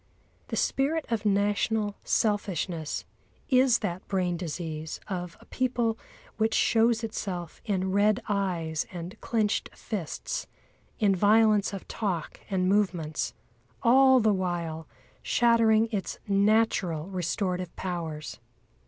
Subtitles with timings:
[0.47, 3.05] The spirit of national selfishness
[3.49, 5.95] is that brain disease of a people
[6.37, 10.47] which shows itself in red eyes and clenched fists,
[10.97, 13.35] in violence of talk and movements,
[13.83, 14.87] all the while
[15.21, 18.39] shattering its natural restorative powers.